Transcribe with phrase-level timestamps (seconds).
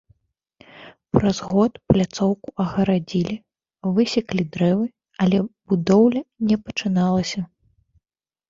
[1.17, 3.35] Праз год пляцоўку агарадзілі,
[3.99, 4.87] высеклі дрэвы,
[5.27, 7.39] але будоўля не пачыналася.